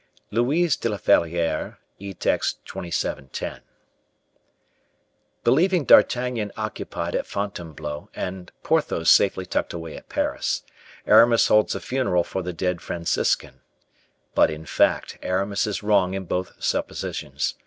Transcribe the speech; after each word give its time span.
Louise 0.31 0.75
de 0.75 0.89
la 0.89 0.97
Valliere 0.97 1.77
(Etext 1.99 2.55
2710): 2.65 3.61
Believing 5.43 5.85
D'Artagnan 5.85 6.51
occupied 6.57 7.13
at 7.13 7.27
Fontainebleau 7.27 8.09
and 8.15 8.51
Porthos 8.63 9.11
safely 9.11 9.45
tucked 9.45 9.73
away 9.73 9.95
at 9.95 10.09
Paris, 10.09 10.63
Aramis 11.05 11.49
holds 11.49 11.75
a 11.75 11.79
funeral 11.79 12.23
for 12.23 12.41
the 12.41 12.51
dead 12.51 12.81
Franciscan 12.81 13.61
but 14.33 14.49
in 14.49 14.65
fact, 14.65 15.19
Aramis 15.21 15.67
is 15.67 15.83
wrong 15.83 16.15
in 16.15 16.25
both 16.25 16.53
suppositions. 16.57 17.53